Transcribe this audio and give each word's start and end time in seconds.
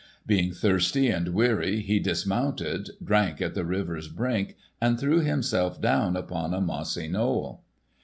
Being 0.25 0.51
thirsty 0.51 1.09
and 1.11 1.27
weary 1.27 1.81
he 1.81 1.99
dismounted, 1.99 2.89
drank 3.03 3.39
at 3.39 3.53
the 3.53 3.63
river's 3.63 4.07
brink 4.07 4.55
and 4.81 4.99
threw 4.99 5.19
himself 5.19 5.79
down 5.79 6.15
upon 6.17 6.55
a 6.55 6.59
mossy 6.59 7.07
knoll. 7.07 7.61